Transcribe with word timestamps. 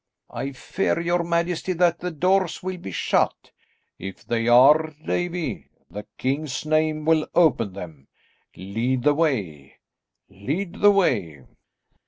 "I 0.31 0.51
fear, 0.53 0.99
your 0.99 1.23
majesty, 1.23 1.73
that 1.73 1.99
the 1.99 2.09
doors 2.09 2.63
will 2.63 2.77
be 2.79 2.89
shut." 2.89 3.51
"If 3.99 4.25
they 4.25 4.47
are, 4.47 4.95
Davie, 5.05 5.69
the 5.91 6.07
king's 6.17 6.65
name 6.65 7.05
will 7.05 7.27
open 7.35 7.73
them. 7.73 8.07
Lead 8.55 9.03
the 9.03 9.13
way; 9.13 9.75
lead 10.27 10.81
the 10.81 10.89
way." 10.89 11.43